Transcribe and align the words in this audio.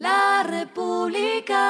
La 0.00 0.42
República. 0.48 1.60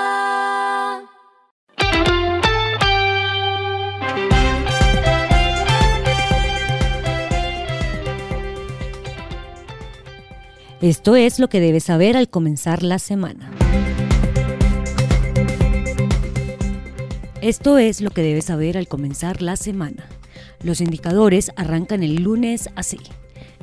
Esto 10.80 11.16
es 11.16 11.40
lo 11.40 11.48
que 11.48 11.58
debes 11.58 11.82
saber 11.82 12.16
al 12.16 12.30
comenzar 12.30 12.84
la 12.84 13.00
semana. 13.00 13.50
Esto 17.42 17.78
es 17.78 18.00
lo 18.00 18.10
que 18.10 18.22
debes 18.22 18.44
saber 18.44 18.78
al 18.78 18.86
comenzar 18.86 19.42
la 19.42 19.56
semana. 19.56 20.08
Los 20.62 20.80
indicadores 20.80 21.50
arrancan 21.56 22.04
el 22.04 22.22
lunes 22.22 22.70
así. 22.76 23.00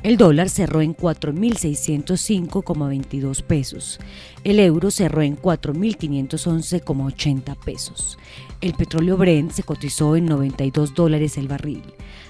El 0.04 0.16
dólar 0.16 0.48
cerró 0.48 0.80
en 0.80 0.96
4.605,22 0.96 3.42
pesos. 3.42 3.98
El 4.44 4.60
euro 4.60 4.92
cerró 4.92 5.22
en 5.22 5.36
4.511,80 5.36 7.56
pesos. 7.64 8.16
El 8.60 8.74
petróleo 8.74 9.16
Brent 9.16 9.50
se 9.50 9.64
cotizó 9.64 10.14
en 10.14 10.26
92 10.26 10.94
dólares 10.94 11.36
el 11.36 11.48
barril. 11.48 11.82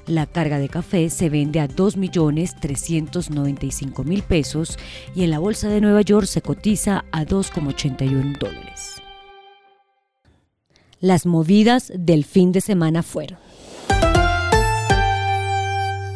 La 0.07 0.25
carga 0.25 0.59
de 0.59 0.71
café 0.71 1.11
se 1.11 1.29
vende 1.29 1.61
a 1.61 1.69
2.395.000 1.69 4.23
pesos 4.23 4.79
y 5.15 5.25
en 5.25 5.31
la 5.31 5.39
bolsa 5.39 5.69
de 5.69 5.83
Nueva 5.83 6.01
York 6.01 6.27
se 6.27 6.41
cotiza 6.41 7.05
a 7.12 7.27
2,81 7.27 8.39
dólares. 8.39 9.03
Las 11.01 11.27
movidas 11.27 11.93
del 11.95 12.25
fin 12.25 12.51
de 12.53 12.62
semana 12.62 13.03
fueron. 13.03 13.48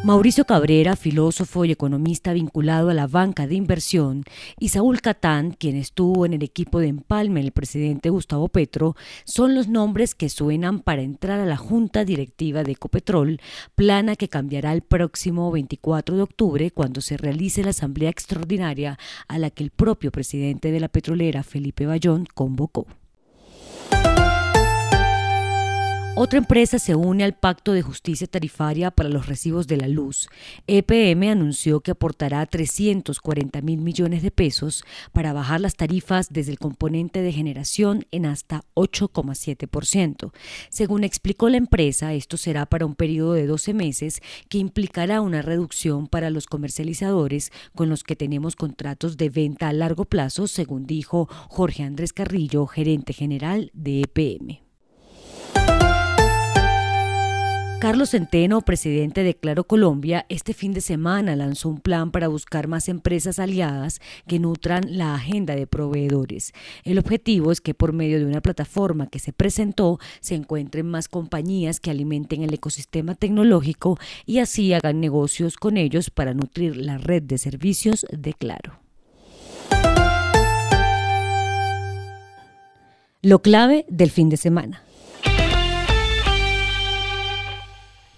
Mauricio 0.05 0.45
Cabrera, 0.45 0.97
filósofo 0.97 1.65
y 1.65 1.71
economista 1.71 2.33
vinculado 2.33 2.91
a 2.91 2.95
la 2.95 3.07
banca 3.07 3.47
de 3.47 3.55
inversión, 3.55 4.25
y 4.59 4.71
Saúl 4.71 5.01
Catán, 5.01 5.53
quien 5.53 5.77
estuvo 5.77 6.27
en 6.27 6.33
el 6.33 6.43
equipo 6.43 6.81
de 6.81 6.89
empalme 6.89 7.41
del 7.41 7.53
presidente 7.53 8.11
Gustavo 8.11 8.49
Petro, 8.49 8.97
son 9.25 9.55
los 9.55 9.69
nombres 9.69 10.17
que 10.17 10.29
suenan 10.29 10.81
para 10.81 11.03
entrar 11.03 11.39
a 11.39 11.47
la 11.47 11.57
junta 11.57 12.05
directiva 12.05 12.65
de 12.65 12.73
Ecopetrol, 12.73 13.41
plana 13.77 14.17
que 14.17 14.29
cambiará 14.29 14.73
el 14.73 14.83
próximo 14.83 15.53
24 15.53 16.17
de 16.17 16.23
octubre 16.23 16.71
cuando 16.73 17.01
se 17.01 17.17
realice 17.17 17.63
la 17.63 17.71
asamblea 17.71 18.11
extraordinaria 18.11 18.99
a 19.29 19.39
la 19.39 19.51
que 19.51 19.63
el 19.63 19.71
propio 19.71 20.11
presidente 20.11 20.73
de 20.73 20.81
la 20.81 20.89
petrolera, 20.89 21.45
Felipe 21.45 21.87
Bayón, 21.87 22.27
convocó. 22.35 22.89
Otra 26.15 26.39
empresa 26.39 26.79
se 26.79 26.95
une 26.95 27.25
al 27.25 27.33
Pacto 27.33 27.73
de 27.73 27.81
Justicia 27.81 28.27
Tarifaria 28.27 28.91
para 28.91 29.09
los 29.09 29.27
recibos 29.27 29.67
de 29.67 29.79
la 29.79 29.89
luz. 29.89 30.29
EPM 30.67 31.31
anunció 31.31 31.81
que 31.81 31.93
aportará 31.93 32.45
340 32.45 33.63
mil 33.63 33.81
millones 33.81 34.23
de 34.23 34.31
pesos 34.31 34.85
para 35.13 35.33
bajar 35.33 35.63
las 35.63 35.75
tarifas 35.75 36.29
desde 36.31 36.53
el 36.53 36.59
componente 36.59 37.23
de 37.23 37.33
generación 37.33 38.05
en 38.11 38.27
hasta 38.27 38.63
8,7%. 38.75 40.33
Según 40.69 41.03
explicó 41.03 41.49
la 41.49 41.57
empresa, 41.57 42.13
esto 42.13 42.37
será 42.37 42.67
para 42.67 42.85
un 42.85 42.95
periodo 42.95 43.33
de 43.33 43.47
12 43.47 43.73
meses 43.73 44.21
que 44.51 44.59
implicará 44.59 45.23
una 45.23 45.41
reducción 45.41 46.09
para 46.09 46.29
los 46.29 46.47
comercializadores 46.47 47.53
con 47.75 47.89
los 47.89 48.05
que 48.05 48.17
tenemos 48.17 48.55
contratos 48.55 49.17
de 49.17 49.31
venta 49.31 49.71
a 49.71 49.73
largo 49.73 50.05
plazo, 50.05 50.47
según 50.47 50.85
dijo 50.85 51.27
Jorge 51.49 51.85
Andrés 51.85 52.13
Carrillo, 52.13 52.67
gerente 52.67 53.15
general 53.15 53.71
de 53.73 54.03
EPM. 54.03 54.72
Carlos 57.83 58.11
Centeno, 58.11 58.61
presidente 58.61 59.25
de 59.25 59.35
Claro 59.35 59.65
Colombia, 59.65 60.25
este 60.29 60.55
fin 60.55 60.73
de 60.73 60.81
semana 60.81 61.35
lanzó 61.35 61.69
un 61.69 61.81
plan 61.81 62.13
para 62.13 62.29
buscar 62.29 62.69
más 62.69 62.89
empresas 62.89 63.41
aliadas 63.41 64.01
que 64.29 64.39
nutran 64.39 64.97
la 64.97 65.17
agenda 65.17 65.57
de 65.57 65.67
proveedores. 65.67 66.53
El 66.85 67.01
objetivo 67.01 67.51
es 67.51 67.61
que 67.61 67.75
por 67.75 67.93
medio 67.93 68.21
de 68.21 68.27
una 68.27 68.41
plataforma 68.41 69.09
que 69.09 69.19
se 69.19 69.33
presentó 69.33 69.99
se 70.21 70.37
encuentren 70.37 70.87
más 70.87 71.09
compañías 71.09 71.81
que 71.81 71.91
alimenten 71.91 72.45
el 72.45 72.55
ecosistema 72.55 73.17
tecnológico 73.17 73.99
y 74.27 74.39
así 74.39 74.73
hagan 74.73 75.01
negocios 75.01 75.57
con 75.57 75.77
ellos 75.77 76.09
para 76.09 76.35
nutrir 76.35 76.77
la 76.77 76.99
red 76.99 77.25
de 77.25 77.37
servicios 77.37 78.07
de 78.13 78.33
Claro. 78.33 78.79
Lo 83.23 83.43
clave 83.43 83.87
del 83.89 84.13
fin 84.13 84.29
de 84.29 84.37
semana. 84.37 84.85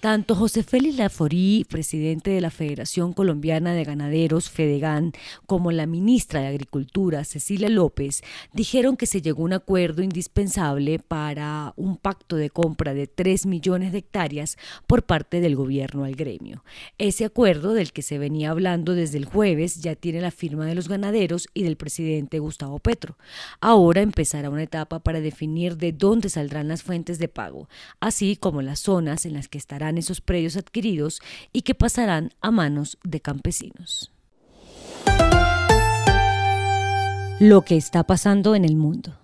Tanto 0.05 0.35
José 0.35 0.63
Félix 0.63 0.99
Laforí, 0.99 1.65
presidente 1.67 2.31
de 2.31 2.43
la 2.43 2.51
Federación 2.51 3.15
Colombiana 3.15 3.73
de 3.73 3.85
Ganaderos, 3.85 4.51
Fedegan, 4.51 5.13
como 5.47 5.73
la 5.73 5.87
ministra 5.87 6.43
de 6.43 6.49
Agricultura, 6.49 7.25
Cecilia 7.25 7.71
López, 7.71 8.21
dijeron 8.53 8.99
que 8.99 9.07
se 9.07 9.23
llegó 9.23 9.41
a 9.41 9.47
un 9.47 9.55
acuerdo 9.55 10.03
indispensable 10.03 10.99
para 10.99 11.73
un 11.77 11.97
pacto 11.97 12.37
de 12.37 12.51
compra 12.51 12.93
de 12.93 13.07
3 13.07 13.47
millones 13.47 13.93
de 13.93 14.01
hectáreas 14.01 14.59
por 14.87 15.05
parte 15.05 15.41
del 15.41 15.57
gobierno 15.57 16.05
al 16.05 16.17
gremio. 16.17 16.65
Ese 16.99 17.25
acuerdo, 17.25 17.73
del 17.73 17.93
que 17.93 18.03
se 18.03 18.19
venía 18.19 18.51
hablando 18.51 18.93
desde 18.95 19.17
el 19.17 19.25
jueves, 19.25 19.81
ya 19.81 19.95
tiene 19.95 20.21
la 20.21 20.31
firma 20.31 20.67
de 20.67 20.75
los 20.75 20.87
ganaderos 20.87 21.49
y 21.55 21.63
del 21.63 21.79
presidente 21.79 22.41
Gustavo 22.41 22.79
Petro. 22.79 23.17
Ahora 23.59 24.03
empezará 24.03 24.51
una 24.51 24.65
etapa 24.65 24.99
para 24.99 25.23
definir 25.23 25.79
de 25.79 25.93
dónde 25.93 26.29
saldrán 26.29 26.69
las 26.69 26.83
fuentes 26.83 27.19
de 27.19 27.29
pago, 27.29 27.71
así 28.01 28.37
como 28.37 28.61
las 28.61 28.81
zonas 28.81 29.25
en 29.25 29.33
las 29.33 29.49
que 29.49 29.57
estarán 29.57 29.94
esos 29.99 30.21
predios 30.21 30.57
adquiridos 30.57 31.21
y 31.53 31.63
que 31.63 31.75
pasarán 31.75 32.31
a 32.41 32.51
manos 32.51 32.99
de 33.05 33.21
campesinos. 33.21 34.11
Lo 37.41 37.63
que 37.63 37.77
está 37.77 38.05
pasando 38.05 38.55
en 38.55 38.65
el 38.65 38.77
mundo. 38.77 39.19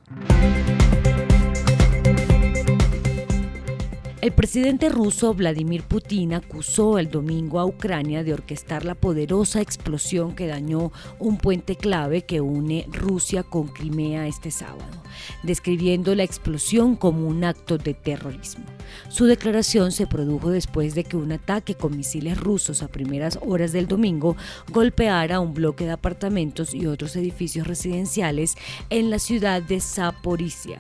El 4.21 4.33
presidente 4.33 4.91
ruso 4.91 5.33
Vladimir 5.33 5.83
Putin 5.83 6.35
acusó 6.35 6.99
el 6.99 7.11
domingo 7.11 7.59
a 7.59 7.65
Ucrania 7.65 8.23
de 8.23 8.35
orquestar 8.35 8.85
la 8.85 8.95
poderosa 8.95 9.63
explosión 9.63 10.35
que 10.35 10.47
dañó 10.47 10.93
un 11.19 11.39
puente 11.39 11.75
clave 11.75 12.27
que 12.27 12.43
une 12.43 12.87
Rusia 12.93 13.43
con 13.43 13.69
Crimea 13.69 14.27
este 14.27 14.51
sábado, 14.51 15.03
describiendo 15.43 16.15
la 16.15 16.25
explosión 16.25 16.97
como 16.97 17.27
un 17.27 17.45
acto 17.45 17.79
de 17.79 17.95
terrorismo. 17.95 18.67
Su 19.09 19.25
declaración 19.25 19.91
se 19.91 20.07
produjo 20.07 20.51
después 20.51 20.95
de 20.95 21.05
que 21.05 21.17
un 21.17 21.33
ataque 21.33 21.75
con 21.75 21.97
misiles 21.97 22.39
rusos 22.39 22.83
a 22.83 22.89
primeras 22.89 23.39
horas 23.41 23.73
del 23.73 23.89
domingo 23.89 24.37
golpeara 24.71 25.41
un 25.41 25.55
bloque 25.55 25.87
de 25.87 25.93
apartamentos 25.93 26.75
y 26.75 26.85
otros 26.87 27.17
edificios 27.17 27.67
residenciales 27.67 28.55
en 28.91 29.09
la 29.09 29.19
ciudad 29.19 29.63
de 29.63 29.81
Zaporizhia 29.81 30.77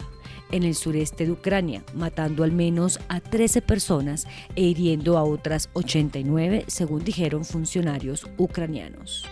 en 0.52 0.62
el 0.62 0.74
sureste 0.74 1.26
de 1.26 1.32
Ucrania, 1.32 1.84
matando 1.94 2.44
al 2.44 2.52
menos 2.52 3.00
a 3.08 3.20
13 3.20 3.62
personas 3.62 4.26
e 4.56 4.62
hiriendo 4.62 5.18
a 5.18 5.24
otras 5.24 5.70
89, 5.72 6.64
según 6.66 7.04
dijeron 7.04 7.44
funcionarios 7.44 8.26
ucranianos. 8.36 9.24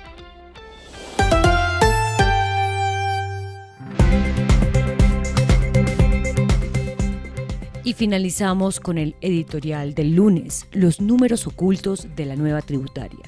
Y 7.88 7.94
finalizamos 7.94 8.80
con 8.80 8.98
el 8.98 9.16
editorial 9.22 9.94
del 9.94 10.14
lunes, 10.14 10.66
los 10.72 11.00
números 11.00 11.46
ocultos 11.46 12.06
de 12.16 12.26
la 12.26 12.36
nueva 12.36 12.60
tributaria. 12.60 13.24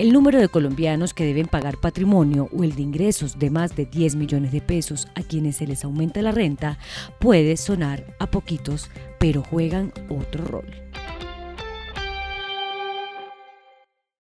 El 0.00 0.12
número 0.12 0.40
de 0.40 0.48
colombianos 0.48 1.14
que 1.14 1.24
deben 1.24 1.46
pagar 1.46 1.76
patrimonio 1.76 2.48
o 2.52 2.64
el 2.64 2.74
de 2.74 2.82
ingresos 2.82 3.38
de 3.38 3.50
más 3.50 3.76
de 3.76 3.86
10 3.86 4.16
millones 4.16 4.50
de 4.50 4.62
pesos 4.62 5.06
a 5.14 5.22
quienes 5.22 5.58
se 5.58 5.68
les 5.68 5.84
aumenta 5.84 6.22
la 6.22 6.32
renta 6.32 6.76
puede 7.20 7.56
sonar 7.56 8.04
a 8.18 8.28
poquitos, 8.28 8.90
pero 9.20 9.44
juegan 9.44 9.92
otro 10.08 10.44
rol. 10.44 10.89